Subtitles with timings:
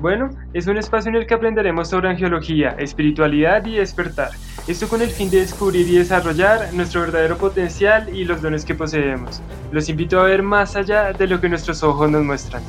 [0.00, 4.30] Bueno, es un espacio en el que aprenderemos sobre angiología, espiritualidad y despertar.
[4.66, 8.74] Esto con el fin de descubrir y desarrollar nuestro verdadero potencial y los dones que
[8.74, 9.42] poseemos.
[9.72, 12.62] Los invito a ver más allá de lo que nuestros ojos nos muestran.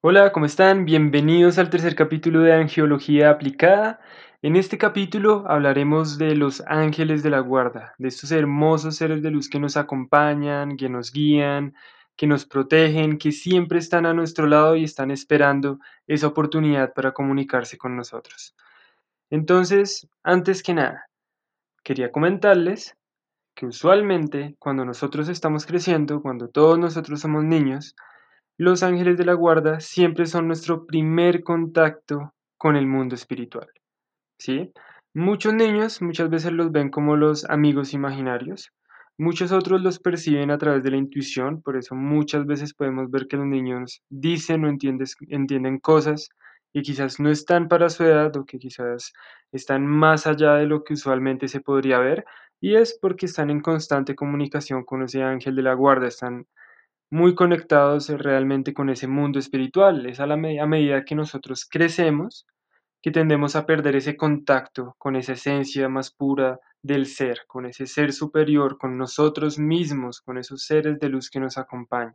[0.00, 0.86] Hola, ¿cómo están?
[0.86, 4.00] Bienvenidos al tercer capítulo de Angiología Aplicada.
[4.44, 9.30] En este capítulo hablaremos de los ángeles de la guarda, de estos hermosos seres de
[9.30, 11.76] luz que nos acompañan, que nos guían,
[12.16, 17.12] que nos protegen, que siempre están a nuestro lado y están esperando esa oportunidad para
[17.12, 18.56] comunicarse con nosotros.
[19.30, 21.06] Entonces, antes que nada,
[21.84, 22.96] quería comentarles
[23.54, 27.94] que usualmente cuando nosotros estamos creciendo, cuando todos nosotros somos niños,
[28.58, 33.68] los ángeles de la guarda siempre son nuestro primer contacto con el mundo espiritual.
[34.42, 34.72] ¿Sí?
[35.14, 38.72] Muchos niños muchas veces los ven como los amigos imaginarios,
[39.16, 43.28] muchos otros los perciben a través de la intuición, por eso muchas veces podemos ver
[43.28, 46.28] que los niños dicen o entienden cosas
[46.72, 49.12] y quizás no están para su edad o que quizás
[49.52, 52.24] están más allá de lo que usualmente se podría ver
[52.60, 56.46] y es porque están en constante comunicación con ese ángel de la guarda, están
[57.10, 60.06] muy conectados realmente con ese mundo espiritual.
[60.06, 62.46] Es a, la a medida que nosotros crecemos
[63.02, 67.86] que tendemos a perder ese contacto con esa esencia más pura del ser, con ese
[67.86, 72.14] ser superior, con nosotros mismos, con esos seres de luz que nos acompañan.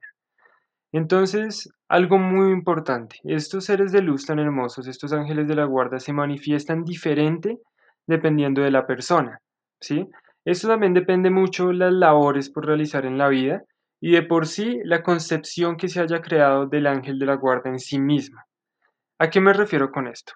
[0.94, 6.00] Entonces, algo muy importante, estos seres de luz tan hermosos, estos ángeles de la guarda,
[6.00, 7.60] se manifiestan diferente
[8.08, 9.42] dependiendo de la persona,
[9.82, 10.08] ¿sí?
[10.46, 13.64] Esto también depende mucho de las labores por realizar en la vida
[14.00, 17.70] y de por sí la concepción que se haya creado del ángel de la guarda
[17.70, 18.40] en sí mismo.
[19.20, 20.34] ¿A qué me refiero con esto?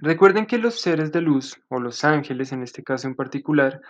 [0.00, 3.82] Recuerden que los seres de luz, o los ángeles en este caso en particular,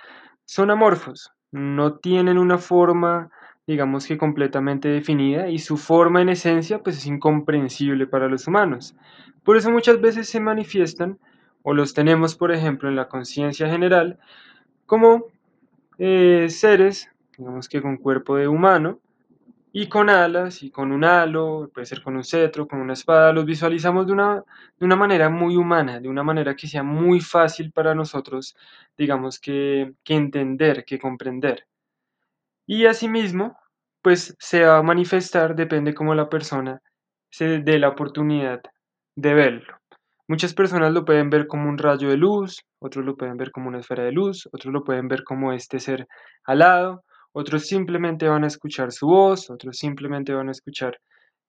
[0.44, 3.30] son amorfos, no tienen una forma,
[3.66, 8.96] digamos que completamente definida, y su forma en esencia pues es incomprensible para los humanos.
[9.44, 11.18] Por eso muchas veces se manifiestan,
[11.62, 14.18] o los tenemos por ejemplo en la conciencia general,
[14.86, 15.26] como
[15.98, 18.98] eh, seres, digamos que con cuerpo de humano,
[19.76, 23.32] y con alas y con un halo, puede ser con un cetro, con una espada,
[23.32, 24.44] los visualizamos de una,
[24.78, 28.56] de una manera muy humana, de una manera que sea muy fácil para nosotros,
[28.96, 31.66] digamos que, que entender, que comprender.
[32.66, 33.58] Y asimismo,
[34.00, 36.80] pues se va a manifestar, depende cómo la persona
[37.30, 38.62] se dé la oportunidad
[39.16, 39.76] de verlo.
[40.28, 43.70] Muchas personas lo pueden ver como un rayo de luz, otros lo pueden ver como
[43.70, 46.06] una esfera de luz, otros lo pueden ver como este ser
[46.44, 47.02] alado,
[47.36, 50.98] otros simplemente van a escuchar su voz, otros simplemente van a escuchar,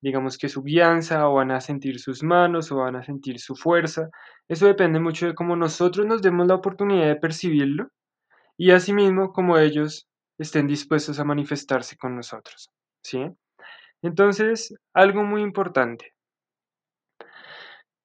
[0.01, 3.55] digamos que su guianza, o van a sentir sus manos, o van a sentir su
[3.55, 4.09] fuerza.
[4.47, 7.89] Eso depende mucho de cómo nosotros nos demos la oportunidad de percibirlo
[8.57, 10.07] y asimismo como ellos
[10.39, 12.71] estén dispuestos a manifestarse con nosotros.
[13.03, 13.23] ¿sí?
[14.01, 16.13] Entonces, algo muy importante.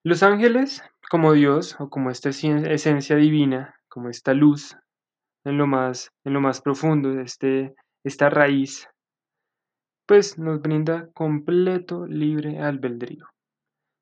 [0.05, 4.77] Los ángeles, como Dios o como esta esencia divina, como esta luz,
[5.45, 7.75] en lo más, en lo más profundo este,
[8.05, 8.89] esta raíz,
[10.07, 13.27] pues nos brinda completo libre albedrío.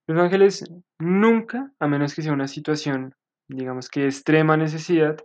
[0.06, 0.64] Los ángeles
[0.98, 3.14] nunca, a menos que sea una situación,
[3.46, 5.16] digamos que extrema necesidad,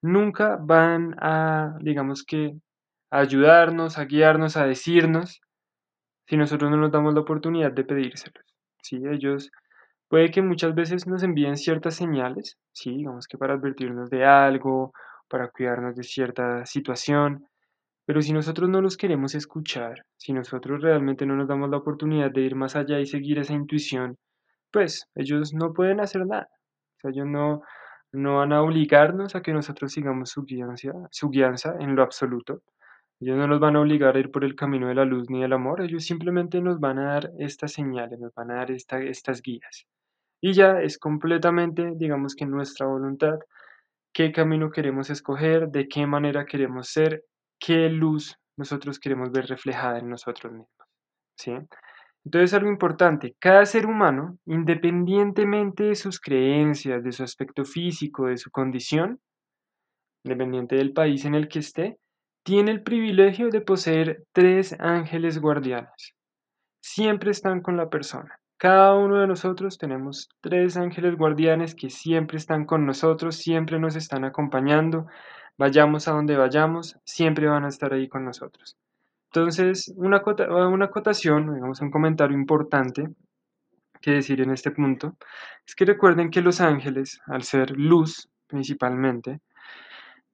[0.00, 2.54] nunca van a, digamos que,
[3.10, 5.42] ayudarnos, a guiarnos, a decirnos,
[6.26, 8.44] si nosotros no nos damos la oportunidad de pedírselos.
[8.82, 9.02] ¿sí?
[9.10, 9.50] Ellos
[10.08, 12.96] puede que muchas veces nos envíen ciertas señales, ¿sí?
[12.96, 14.92] digamos que para advertirnos de algo
[15.32, 17.46] para cuidarnos de cierta situación.
[18.04, 22.30] Pero si nosotros no los queremos escuchar, si nosotros realmente no nos damos la oportunidad
[22.30, 24.18] de ir más allá y seguir esa intuición,
[24.70, 26.48] pues ellos no pueden hacer nada.
[26.50, 27.62] O sea, ellos no,
[28.12, 32.60] no van a obligarnos a que nosotros sigamos su guianza, su guianza en lo absoluto.
[33.18, 35.40] Ellos no nos van a obligar a ir por el camino de la luz ni
[35.40, 39.40] del amor, ellos simplemente nos van a dar estas señales, nos van a dar estas
[39.40, 39.86] guías.
[40.42, 43.38] Y ya es completamente, digamos que nuestra voluntad
[44.12, 47.24] qué camino queremos escoger, de qué manera queremos ser,
[47.58, 50.88] qué luz nosotros queremos ver reflejada en nosotros mismos.
[51.36, 51.52] ¿sí?
[52.24, 58.36] Entonces, algo importante, cada ser humano, independientemente de sus creencias, de su aspecto físico, de
[58.36, 59.20] su condición,
[60.24, 61.98] independiente del país en el que esté,
[62.44, 66.14] tiene el privilegio de poseer tres ángeles guardianes.
[66.80, 68.38] Siempre están con la persona.
[68.62, 73.96] Cada uno de nosotros tenemos tres ángeles guardianes que siempre están con nosotros, siempre nos
[73.96, 75.08] están acompañando,
[75.58, 78.76] vayamos a donde vayamos, siempre van a estar ahí con nosotros.
[79.32, 80.22] Entonces, una,
[80.68, 83.08] una acotación, digamos un comentario importante
[84.00, 85.16] que decir en este punto,
[85.66, 89.40] es que recuerden que los ángeles, al ser luz principalmente,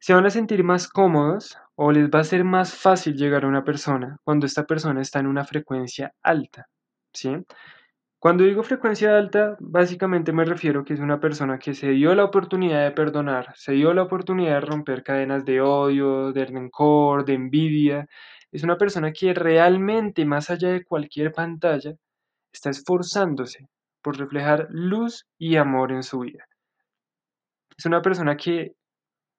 [0.00, 3.48] se van a sentir más cómodos o les va a ser más fácil llegar a
[3.48, 6.69] una persona cuando esta persona está en una frecuencia alta,
[7.14, 7.34] ¿sí?
[8.20, 12.25] Cuando digo frecuencia alta, básicamente me refiero que es una persona que se dio la
[12.25, 17.35] oportunidad de perdonar, se dio la oportunidad de romper cadenas de odio, de rencor, de
[17.35, 18.09] envidia.
[18.50, 21.94] Es una persona que realmente, más allá de cualquier pantalla,
[22.53, 23.69] está esforzándose
[24.03, 26.44] por reflejar luz y amor en su vida.
[27.76, 28.75] Es una persona que,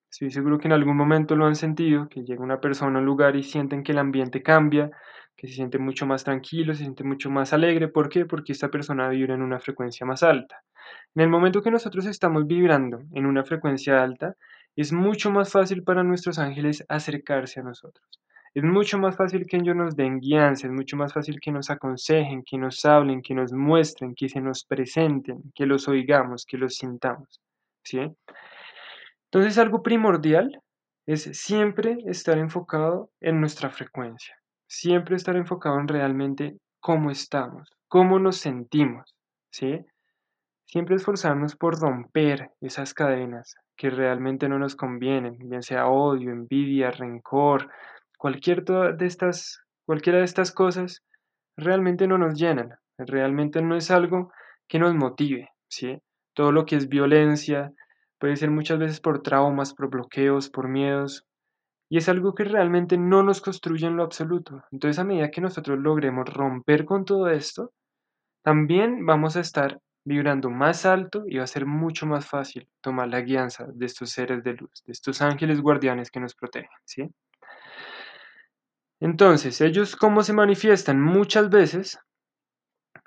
[0.09, 3.05] estoy seguro que en algún momento lo han sentido, que llega una persona a un
[3.05, 4.91] lugar y sienten que el ambiente cambia,
[5.39, 7.87] que se siente mucho más tranquilo, se siente mucho más alegre.
[7.87, 8.25] ¿Por qué?
[8.25, 10.61] Porque esta persona vibra en una frecuencia más alta.
[11.15, 14.35] En el momento que nosotros estamos vibrando en una frecuencia alta,
[14.75, 18.05] es mucho más fácil para nuestros ángeles acercarse a nosotros.
[18.53, 21.69] Es mucho más fácil que ellos nos den guianza, es mucho más fácil que nos
[21.69, 26.57] aconsejen, que nos hablen, que nos muestren, que se nos presenten, que los oigamos, que
[26.57, 27.39] los sintamos.
[27.83, 27.99] ¿sí?
[29.31, 30.61] Entonces algo primordial
[31.05, 34.38] es siempre estar enfocado en nuestra frecuencia
[34.69, 39.15] siempre estar enfocado en realmente cómo estamos, cómo nos sentimos,
[39.51, 39.83] ¿sí?
[40.65, 46.91] Siempre esforzarnos por romper esas cadenas que realmente no nos convienen, bien sea odio, envidia,
[46.91, 47.69] rencor,
[48.17, 51.03] cualquier de estas, cualquiera de estas cosas
[51.57, 54.31] realmente no nos llenan, realmente no es algo
[54.67, 55.97] que nos motive, ¿sí?
[56.35, 57.71] Todo lo que es violencia
[58.19, 61.25] puede ser muchas veces por traumas, por bloqueos, por miedos,
[61.89, 64.63] y es algo que realmente no nos construye en lo absoluto.
[64.71, 67.73] Entonces a medida que nosotros logremos romper con todo esto,
[68.43, 73.09] también vamos a estar vibrando más alto y va a ser mucho más fácil tomar
[73.09, 77.09] la guianza de estos seres de luz, de estos ángeles guardianes que nos protegen, ¿sí?
[79.01, 81.01] Entonces, ellos cómo se manifiestan?
[81.01, 81.99] Muchas veces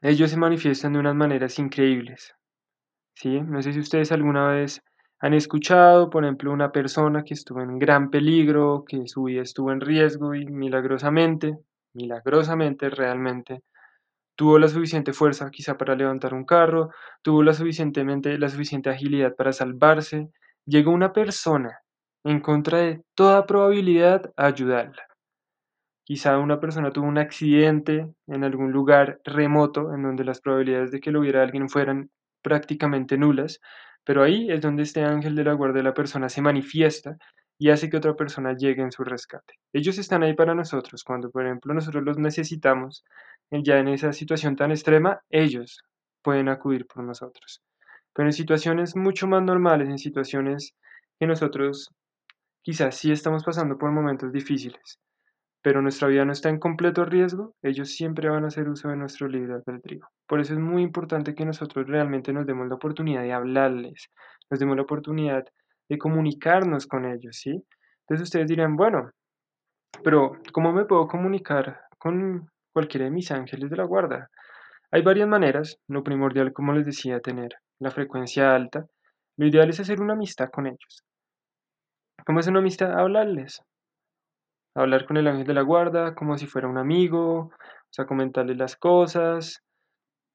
[0.00, 2.35] ellos se manifiestan de unas maneras increíbles,
[3.14, 3.40] ¿sí?
[3.40, 4.82] No sé si ustedes alguna vez
[5.23, 9.71] han escuchado, por ejemplo, una persona que estuvo en gran peligro, que su vida estuvo
[9.71, 11.57] en riesgo y milagrosamente,
[11.95, 13.63] milagrosamente realmente,
[14.37, 16.91] tuvo la suficiente fuerza quizá para levantar un carro,
[17.23, 20.29] tuvo la, suficientemente, la suficiente agilidad para salvarse,
[20.67, 21.79] llegó una persona
[22.25, 25.05] en contra de toda probabilidad a ayudarla.
[26.05, 30.99] Quizá una persona tuvo un accidente en algún lugar remoto en donde las probabilidades de
[30.99, 32.11] que lo hubiera alguien fueran
[32.43, 33.61] prácticamente nulas,
[34.04, 37.16] pero ahí es donde este ángel de la guardia de la persona se manifiesta
[37.58, 39.54] y hace que otra persona llegue en su rescate.
[39.72, 41.04] Ellos están ahí para nosotros.
[41.04, 43.04] Cuando, por ejemplo, nosotros los necesitamos,
[43.50, 45.84] ya en esa situación tan extrema, ellos
[46.22, 47.62] pueden acudir por nosotros.
[48.12, 50.75] Pero en situaciones mucho más normales, en situaciones
[51.19, 51.90] que nosotros
[52.62, 54.99] quizás sí estamos pasando por momentos difíciles,
[55.62, 58.97] pero nuestra vida no está en completo riesgo, ellos siempre van a hacer uso de
[58.97, 60.06] nuestro libre albedrío.
[60.26, 64.11] Por eso es muy importante que nosotros realmente nos demos la oportunidad de hablarles,
[64.50, 65.44] nos demos la oportunidad
[65.88, 67.64] de comunicarnos con ellos, ¿sí?
[68.00, 69.11] Entonces ustedes dirán, bueno,
[70.03, 74.28] pero ¿cómo me puedo comunicar con cualquiera de mis ángeles de la guarda?
[74.90, 78.87] Hay varias maneras, lo primordial, como les decía, tener la frecuencia alta.
[79.38, 81.04] Lo ideal es hacer una amistad con ellos.
[82.26, 82.92] ¿Cómo es una amistad?
[82.92, 83.62] Hablarles,
[84.75, 87.50] hablar con el ángel de la guarda como si fuera un amigo, o
[87.91, 89.62] sea, comentarle las cosas,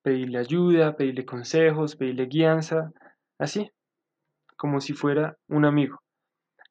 [0.03, 2.91] pedirle ayuda, pedirle consejos, pedirle guianza,
[3.39, 3.69] así,
[4.57, 5.99] como si fuera un amigo.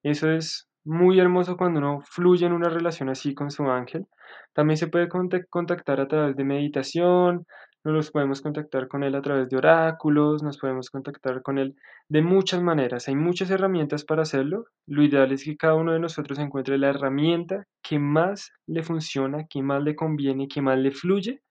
[0.03, 4.07] Eso es muy hermoso cuando uno fluye en una relación así con su ángel.
[4.55, 7.47] También se puede contactar a través de meditación,
[7.93, 11.77] nos podemos contactar con él a través de oráculos, nos podemos contactar con él
[12.09, 13.09] de muchas maneras.
[13.09, 14.67] Hay muchas herramientas para hacerlo.
[14.87, 19.47] Lo ideal es que cada uno de nosotros encuentre la herramienta que más le funciona,
[19.49, 21.43] que más le conviene, que más le fluye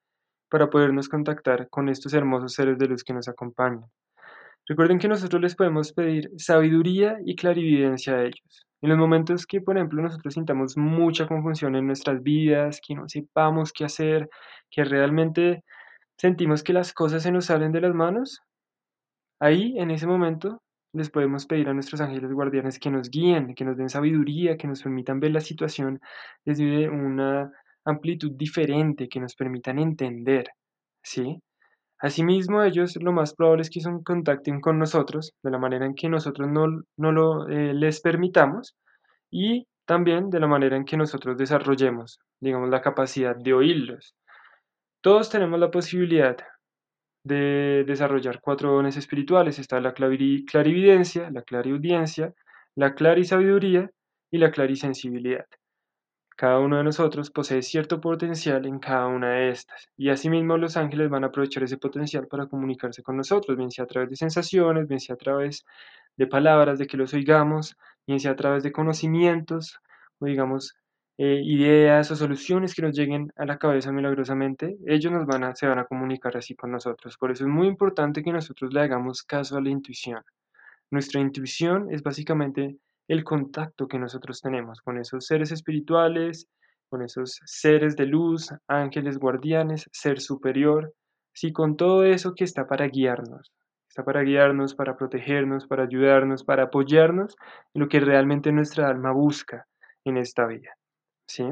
[0.49, 3.85] para podernos contactar con estos hermosos seres de luz que nos acompañan.
[4.67, 8.65] Recuerden que nosotros les podemos pedir sabiduría y clarividencia a ellos.
[8.81, 13.07] En los momentos que, por ejemplo, nosotros sintamos mucha confusión en nuestras vidas, que no
[13.07, 14.29] sepamos qué hacer,
[14.69, 15.63] que realmente
[16.17, 18.41] sentimos que las cosas se nos salen de las manos,
[19.39, 20.61] ahí en ese momento
[20.93, 24.67] les podemos pedir a nuestros ángeles guardianes que nos guíen, que nos den sabiduría, que
[24.67, 25.99] nos permitan ver la situación
[26.45, 27.51] desde una
[27.83, 30.45] amplitud diferente, que nos permitan entender,
[31.03, 31.41] ¿sí?
[31.99, 35.95] Asimismo, ellos lo más probable es que se contacten con nosotros de la manera en
[35.95, 36.67] que nosotros no,
[36.97, 38.75] no lo, eh, les permitamos
[39.31, 44.13] y también de la manera en que nosotros desarrollemos, digamos, la capacidad de oírlos.
[45.05, 46.35] Todos tenemos la posibilidad
[47.23, 49.59] de desarrollar cuatro dones espirituales.
[49.59, 52.33] Está la clarividencia, la clariaudiencia,
[52.73, 53.91] la clarisabiduría
[54.31, 55.45] y la clarisensibilidad.
[56.35, 60.75] Cada uno de nosotros posee cierto potencial en cada una de estas, y asimismo los
[60.75, 64.15] ángeles van a aprovechar ese potencial para comunicarse con nosotros, bien sea a través de
[64.15, 65.65] sensaciones, bien sea a través
[66.17, 69.77] de palabras, de que los oigamos, bien sea a través de conocimientos,
[70.17, 70.75] o digamos,
[71.17, 75.55] eh, ideas o soluciones que nos lleguen a la cabeza milagrosamente, ellos nos van a,
[75.55, 77.17] se van a comunicar así con nosotros.
[77.17, 80.21] Por eso es muy importante que nosotros le hagamos caso a la intuición.
[80.91, 86.47] Nuestra intuición es básicamente el contacto que nosotros tenemos con esos seres espirituales,
[86.89, 90.93] con esos seres de luz, ángeles guardianes, ser superior,
[91.33, 93.51] sí, con todo eso que está para guiarnos,
[93.87, 97.35] está para guiarnos, para protegernos, para ayudarnos, para apoyarnos
[97.73, 99.67] en lo que realmente nuestra alma busca
[100.03, 100.77] en esta vida,
[101.27, 101.43] ¿sí?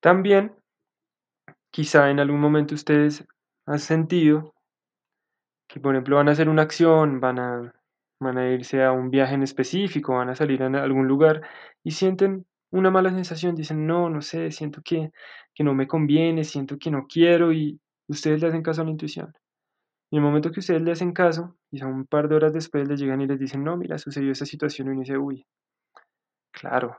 [0.00, 0.54] También,
[1.70, 3.24] quizá en algún momento ustedes
[3.66, 4.54] han sentido
[5.68, 7.72] que, por ejemplo, van a hacer una acción, van a
[8.22, 11.42] van a irse a un viaje en específico, van a salir a algún lugar
[11.82, 15.10] y sienten una mala sensación, dicen, no, no sé, siento que,
[15.54, 18.90] que no me conviene, siento que no quiero y ustedes le hacen caso a la
[18.90, 19.32] intuición.
[20.10, 23.00] Y el momento que ustedes le hacen caso, y un par de horas después les
[23.00, 25.44] llegan y les dicen, no, mira, sucedió esa situación y uno dice, uy,
[26.50, 26.96] claro,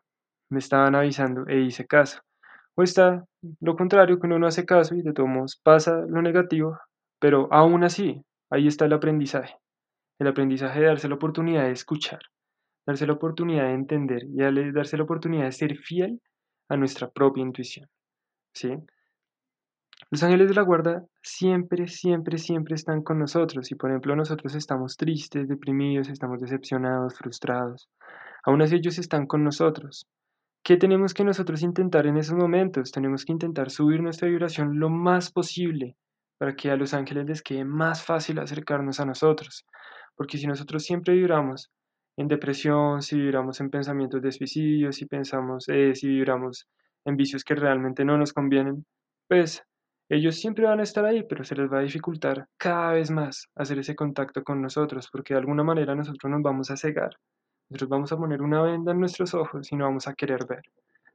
[0.54, 2.22] me estaban avisando e hice caso.
[2.76, 3.26] O está
[3.60, 6.80] lo contrario, que uno no hace caso y de todos modos pasa lo negativo,
[7.20, 9.56] pero aún así, ahí está el aprendizaje.
[10.20, 12.20] El aprendizaje de darse la oportunidad de escuchar,
[12.86, 16.22] darse la oportunidad de entender y darse la oportunidad de ser fiel
[16.70, 17.90] a nuestra propia intuición.
[18.54, 18.78] ¿sí?
[20.10, 23.68] Los ángeles de la guarda siempre, siempre, siempre están con nosotros.
[23.68, 27.90] Si por ejemplo nosotros estamos tristes, deprimidos, estamos decepcionados, frustrados,
[28.44, 30.08] aún así ellos están con nosotros.
[30.66, 32.94] ¿Qué tenemos que nosotros intentar en esos momentos?
[32.94, 35.98] Tenemos que intentar subir nuestra vibración lo más posible
[36.38, 39.66] para que a los ángeles les quede más fácil acercarnos a nosotros.
[40.16, 41.70] Porque si nosotros siempre vibramos
[42.16, 46.66] en depresión, si vibramos en pensamientos de suicidio, si pensamos, eh, si vibramos
[47.04, 48.86] en vicios que realmente no nos convienen,
[49.28, 49.64] pues
[50.08, 53.50] ellos siempre van a estar ahí, pero se les va a dificultar cada vez más
[53.56, 57.18] hacer ese contacto con nosotros, porque de alguna manera nosotros nos vamos a cegar.
[57.74, 60.62] Nosotros vamos a poner una venda en nuestros ojos y no vamos a querer ver.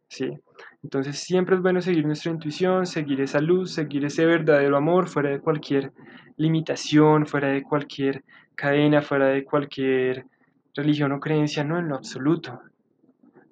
[0.08, 0.36] ¿sí?
[0.82, 5.30] Entonces siempre es bueno seguir nuestra intuición, seguir esa luz, seguir ese verdadero amor fuera
[5.30, 5.92] de cualquier
[6.36, 8.24] limitación, fuera de cualquier
[8.56, 10.26] cadena, fuera de cualquier
[10.74, 12.60] religión o creencia, no en lo absoluto.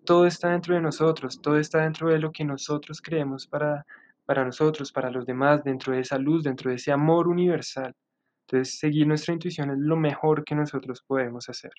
[0.04, 3.86] Todo está dentro de nosotros, todo está dentro de lo que nosotros creemos para,
[4.24, 7.94] para nosotros, para los demás, dentro de esa luz, dentro de ese amor universal.
[8.48, 11.70] Entonces, seguir nuestra intuición es lo mejor que nosotros podemos hacer.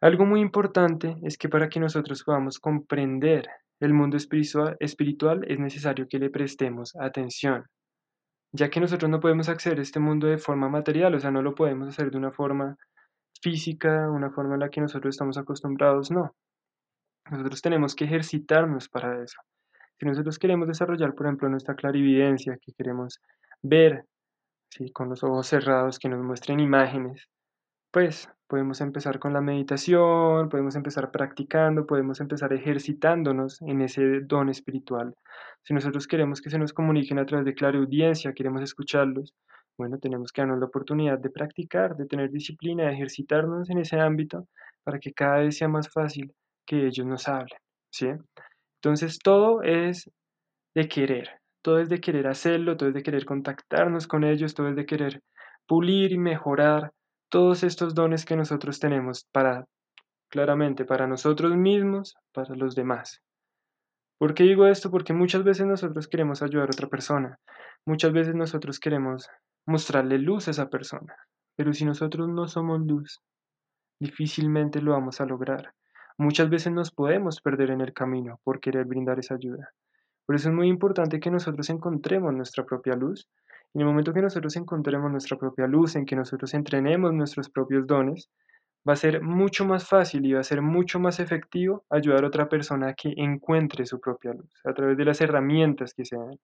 [0.00, 3.48] Algo muy importante es que para que nosotros podamos comprender
[3.80, 7.64] el mundo espiritual, es necesario que le prestemos atención,
[8.52, 11.42] ya que nosotros no podemos acceder a este mundo de forma material, o sea, no
[11.42, 12.76] lo podemos hacer de una forma
[13.42, 16.32] física, una forma en la que nosotros estamos acostumbrados, no.
[17.30, 19.40] Nosotros tenemos que ejercitarnos para eso.
[19.98, 23.20] Si nosotros queremos desarrollar, por ejemplo, nuestra clarividencia, que queremos
[23.62, 24.04] ver
[24.70, 24.92] ¿sí?
[24.92, 27.28] con los ojos cerrados, que nos muestren imágenes,
[27.90, 34.48] pues podemos empezar con la meditación, podemos empezar practicando, podemos empezar ejercitándonos en ese don
[34.48, 35.14] espiritual.
[35.62, 39.34] Si nosotros queremos que se nos comuniquen a través de clara audiencia, queremos escucharlos,
[39.76, 44.00] bueno, tenemos que darnos la oportunidad de practicar, de tener disciplina, de ejercitarnos en ese
[44.00, 44.48] ámbito
[44.82, 46.32] para que cada vez sea más fácil
[46.66, 47.58] que ellos nos hablen,
[47.90, 48.08] ¿sí?
[48.82, 50.10] Entonces todo es
[50.74, 51.28] de querer,
[51.62, 54.86] todo es de querer hacerlo, todo es de querer contactarnos con ellos, todo es de
[54.86, 55.22] querer
[55.66, 56.92] pulir y mejorar
[57.28, 59.66] todos estos dones que nosotros tenemos para,
[60.28, 63.20] claramente, para nosotros mismos, para los demás.
[64.18, 64.90] ¿Por qué digo esto?
[64.90, 67.38] Porque muchas veces nosotros queremos ayudar a otra persona,
[67.86, 69.28] muchas veces nosotros queremos
[69.66, 71.14] mostrarle luz a esa persona,
[71.56, 73.20] pero si nosotros no somos luz,
[74.00, 75.74] difícilmente lo vamos a lograr.
[76.16, 79.70] Muchas veces nos podemos perder en el camino por querer brindar esa ayuda.
[80.26, 83.28] Por eso es muy importante que nosotros encontremos nuestra propia luz
[83.74, 87.86] en el momento que nosotros encontremos nuestra propia luz, en que nosotros entrenemos nuestros propios
[87.86, 88.30] dones,
[88.88, 92.28] va a ser mucho más fácil y va a ser mucho más efectivo ayudar a
[92.28, 96.16] otra persona a que encuentre su propia luz a través de las herramientas que se
[96.16, 96.38] dan.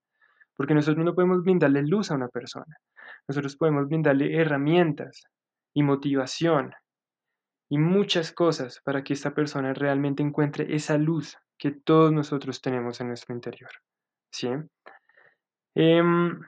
[0.56, 2.76] Porque nosotros no podemos brindarle luz a una persona.
[3.26, 5.24] Nosotros podemos brindarle herramientas
[5.74, 6.72] y motivación
[7.68, 13.00] y muchas cosas para que esta persona realmente encuentre esa luz que todos nosotros tenemos
[13.00, 13.70] en nuestro interior.
[14.30, 14.48] ¿Sí?
[15.74, 16.40] Em,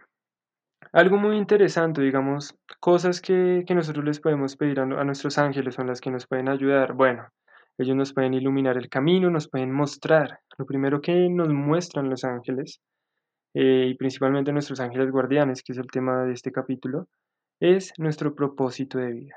[0.92, 6.00] algo muy interesante, digamos, cosas que, nosotros les podemos pedir a, nuestros ángeles son las
[6.00, 6.92] que nos pueden ayudar.
[6.94, 7.28] Bueno,
[7.78, 10.40] ellos nos pueden iluminar el camino, nos pueden mostrar.
[10.58, 12.80] Lo primero que nos muestran los ángeles
[13.54, 17.08] eh, y principalmente nuestros ángeles guardianes, que es el tema de este capítulo,
[17.60, 19.36] es nuestro propósito de vida.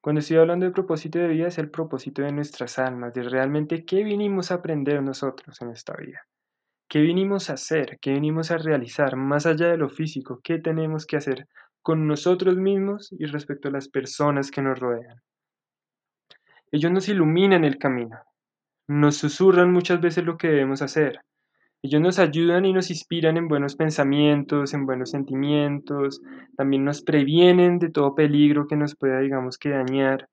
[0.00, 3.84] Cuando estoy hablando de propósito de vida es el propósito de nuestras almas, de realmente
[3.84, 6.20] qué vinimos a aprender nosotros en esta vida.
[6.88, 7.98] ¿Qué vinimos a hacer?
[8.00, 9.14] ¿Qué vinimos a realizar?
[9.14, 11.46] Más allá de lo físico, ¿qué tenemos que hacer
[11.82, 15.20] con nosotros mismos y respecto a las personas que nos rodean?
[16.72, 18.18] Ellos nos iluminan el camino,
[18.88, 21.20] nos susurran muchas veces lo que debemos hacer.
[21.82, 26.22] Ellos nos ayudan y nos inspiran en buenos pensamientos, en buenos sentimientos,
[26.56, 30.26] también nos previenen de todo peligro que nos pueda, digamos, que dañar,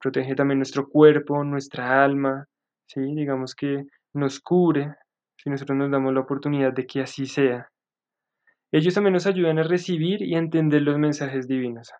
[0.00, 2.46] protege también nuestro cuerpo, nuestra alma,
[2.86, 3.00] ¿sí?
[3.14, 3.84] digamos que
[4.14, 4.94] nos cubre,
[5.38, 7.70] si nosotros nos damos la oportunidad de que así sea.
[8.70, 11.90] Ellos también nos ayudan a recibir y a entender los mensajes divinos.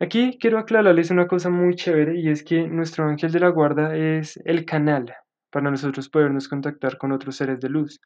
[0.00, 3.96] Aquí quiero aclararles una cosa muy chévere y es que nuestro ángel de la guarda
[3.96, 5.14] es el canal
[5.50, 8.00] para nosotros podernos contactar con otros seres de luz.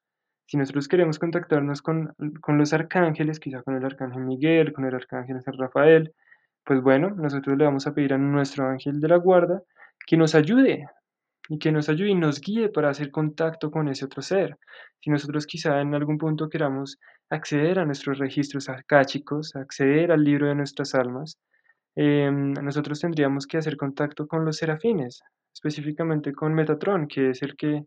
[0.46, 4.94] Si nosotros queremos contactarnos con, con los arcángeles, quizá con el arcángel Miguel, con el
[4.94, 6.12] arcángel San Rafael,
[6.64, 9.62] pues bueno, nosotros le vamos a pedir a nuestro ángel de la guarda
[10.06, 10.86] que nos ayude
[11.48, 14.58] y que nos ayude y nos guíe para hacer contacto con ese otro ser.
[15.00, 16.98] Si nosotros quizá en algún punto queramos
[17.30, 21.38] acceder a nuestros registros arcáchicos, acceder al libro de nuestras almas,
[21.96, 25.22] em, nosotros tendríamos que hacer contacto con los serafines,
[25.54, 27.84] específicamente con Metatron, que es el que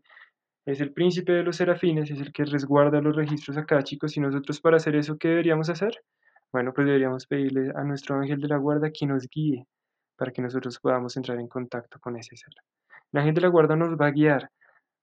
[0.66, 4.60] es el príncipe de los serafines, es el que resguarda los registros arcáchicos y nosotros
[4.60, 5.92] para hacer eso, ¿qué deberíamos hacer?
[6.52, 9.66] Bueno, pues deberíamos pedirle a nuestro ángel de la guarda que nos guíe
[10.16, 12.52] para que nosotros podamos entrar en contacto con ese ser.
[13.12, 14.50] La gente de la guarda nos va a guiar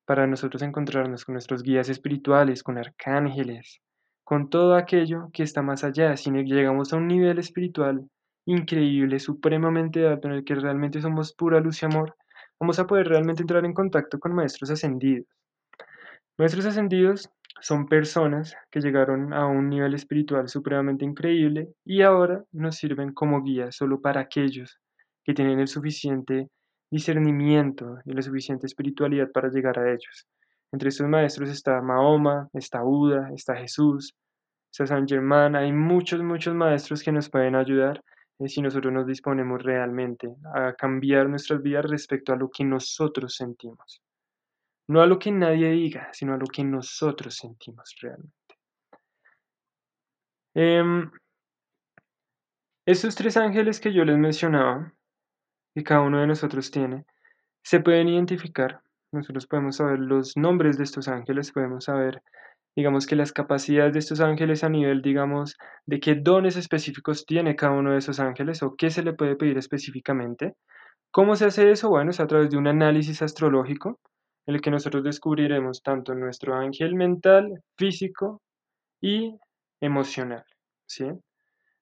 [0.05, 3.81] para nosotros encontrarnos con nuestros guías espirituales, con arcángeles,
[4.23, 6.17] con todo aquello que está más allá.
[6.17, 8.09] Si llegamos a un nivel espiritual
[8.45, 12.15] increíble, supremamente alto, en el que realmente somos pura luz y amor,
[12.59, 15.27] vamos a poder realmente entrar en contacto con maestros ascendidos.
[16.39, 17.29] Maestros ascendidos
[17.61, 23.43] son personas que llegaron a un nivel espiritual supremamente increíble y ahora nos sirven como
[23.43, 24.79] guía solo para aquellos
[25.23, 26.49] que tienen el suficiente
[26.91, 30.27] discernimiento y la suficiente espiritualidad para llegar a ellos.
[30.71, 34.15] Entre estos maestros está Mahoma, está Buda, está Jesús,
[34.71, 38.03] está San Germán, hay muchos, muchos maestros que nos pueden ayudar
[38.39, 43.35] eh, si nosotros nos disponemos realmente a cambiar nuestras vidas respecto a lo que nosotros
[43.35, 44.01] sentimos.
[44.87, 48.33] No a lo que nadie diga, sino a lo que nosotros sentimos realmente.
[50.55, 51.11] Em,
[52.85, 54.93] estos tres ángeles que yo les mencionaba,
[55.73, 57.05] que cada uno de nosotros tiene,
[57.63, 58.81] se pueden identificar.
[59.11, 62.21] Nosotros podemos saber los nombres de estos ángeles, podemos saber,
[62.75, 67.55] digamos que las capacidades de estos ángeles a nivel, digamos, de qué dones específicos tiene
[67.55, 70.53] cada uno de esos ángeles o qué se le puede pedir específicamente.
[71.11, 71.89] ¿Cómo se hace eso?
[71.89, 73.99] Bueno, es a través de un análisis astrológico
[74.45, 78.41] en el que nosotros descubriremos tanto nuestro ángel mental, físico
[79.01, 79.35] y
[79.81, 80.43] emocional.
[80.87, 81.05] ¿sí?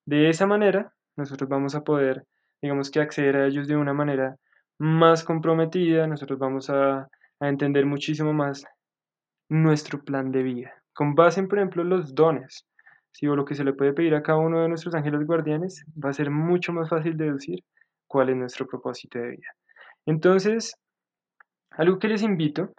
[0.06, 2.26] De esa manera, nosotros vamos a poder
[2.62, 4.36] digamos que acceder a ellos de una manera
[4.80, 7.08] más comprometida, nosotros vamos a,
[7.40, 8.66] entender muchísimo más
[9.48, 12.66] nuestro plan de vida, con base en, por ejemplo, los dones.
[13.24, 16.10] O lo que se le puede pedir a cada uno de nuestros ángeles guardianes, va
[16.10, 17.64] a ser mucho más fácil deducir
[18.08, 19.48] cuál es nuestro propósito de vida.
[20.06, 20.76] Entonces,
[21.72, 22.72] algo que les invito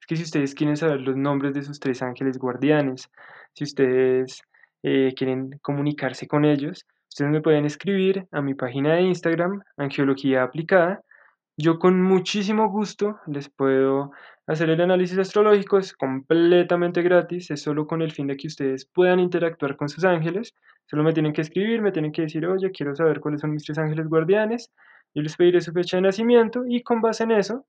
[0.00, 3.08] es que si ustedes quieren saber los nombres de sus tres ángeles guardianes,
[3.54, 4.42] si ustedes
[4.82, 10.42] eh, quieren comunicarse con ellos, Ustedes me pueden escribir a mi página de Instagram, Angiología
[10.42, 11.04] Aplicada.
[11.56, 14.10] Yo con muchísimo gusto les puedo
[14.48, 18.90] hacer el análisis astrológico, es completamente gratis, es solo con el fin de que ustedes
[18.92, 20.54] puedan interactuar con sus ángeles.
[20.86, 23.62] Solo me tienen que escribir, me tienen que decir, oye, quiero saber cuáles son mis
[23.62, 24.72] tres ángeles guardianes.
[25.14, 27.64] Yo les pediré su fecha de nacimiento y con base en eso,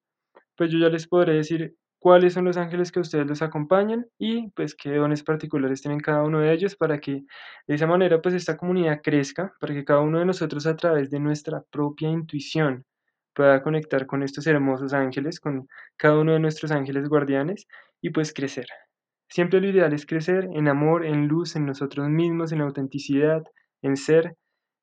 [0.58, 1.76] pues yo ya les podré decir
[2.06, 6.22] cuáles son los ángeles que ustedes les acompañan y pues qué dones particulares tienen cada
[6.22, 7.24] uno de ellos para que
[7.66, 11.10] de esa manera pues esta comunidad crezca, para que cada uno de nosotros a través
[11.10, 12.86] de nuestra propia intuición
[13.34, 17.66] pueda conectar con estos hermosos ángeles, con cada uno de nuestros ángeles guardianes
[18.04, 18.68] y pues crecer.
[19.28, 23.42] Siempre lo ideal es crecer en amor, en luz, en nosotros mismos, en autenticidad,
[23.82, 24.36] en ser.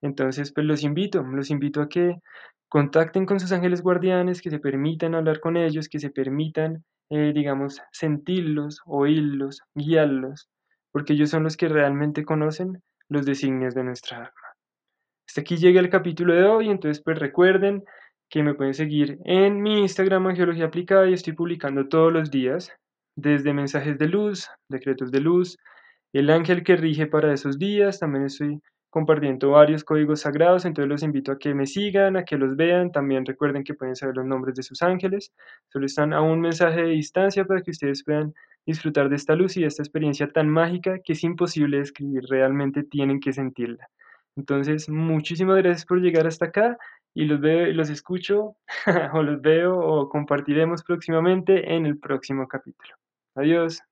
[0.03, 2.17] Entonces, pues los invito, los invito a que
[2.69, 6.83] contacten con sus ángeles guardianes, que se permitan hablar con ellos, que se permitan
[7.15, 10.49] eh, digamos, sentirlos, oírlos, guiarlos,
[10.93, 14.33] porque ellos son los que realmente conocen los designios de nuestra alma.
[15.29, 17.85] Hasta aquí llega el capítulo de hoy, entonces pues recuerden
[18.31, 22.73] que me pueden seguir en mi Instagram Angiología Aplicada y estoy publicando todos los días,
[23.15, 25.59] desde mensajes de luz, decretos de luz,
[26.15, 31.03] el ángel que rige para esos días, también estoy compartiendo varios códigos sagrados, entonces los
[31.03, 34.27] invito a que me sigan, a que los vean, también recuerden que pueden saber los
[34.27, 35.33] nombres de sus ángeles,
[35.69, 38.35] solo están a un mensaje de distancia para que ustedes puedan
[38.67, 42.83] disfrutar de esta luz y de esta experiencia tan mágica que es imposible describir, realmente
[42.83, 43.89] tienen que sentirla.
[44.37, 46.77] Entonces, muchísimas gracias por llegar hasta acá
[47.15, 48.57] y los veo y los escucho
[49.15, 52.95] o los veo o compartiremos próximamente en el próximo capítulo.
[53.37, 53.92] Adiós.